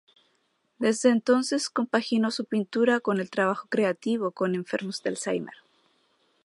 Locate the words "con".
3.01-3.19, 4.31-4.55